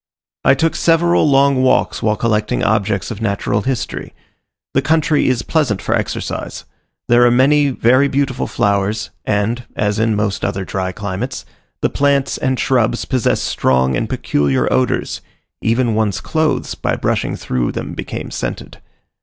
[0.43, 4.15] I took several long walks while collecting objects of natural history.
[4.73, 6.65] The country is pleasant for exercise.
[7.07, 11.45] There are many very beautiful flowers; and, as in most other dry climates,
[11.83, 15.21] the plants and shrubs possess strong and peculiar odours
[15.61, 18.81] even one's clothes by brushing through them became scented.